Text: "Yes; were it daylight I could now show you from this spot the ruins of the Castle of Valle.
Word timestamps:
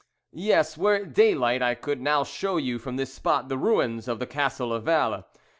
"Yes; 0.33 0.79
were 0.79 0.95
it 0.95 1.13
daylight 1.13 1.61
I 1.61 1.75
could 1.75 2.01
now 2.01 2.23
show 2.23 2.57
you 2.57 2.79
from 2.79 2.95
this 2.95 3.13
spot 3.13 3.49
the 3.49 3.57
ruins 3.59 4.07
of 4.07 4.17
the 4.17 4.25
Castle 4.25 4.73
of 4.73 4.81
Valle. 4.85 5.27